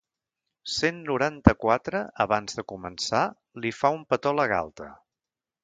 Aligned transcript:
Cent 0.75 0.95
noranta-quatre 1.09 2.01
abans 2.25 2.57
de 2.61 2.65
començar, 2.73 3.23
li 3.67 3.75
fa 3.83 3.93
un 3.99 4.05
petó 4.15 4.35
a 4.35 4.41
la 4.43 4.51
galta. 4.57 4.93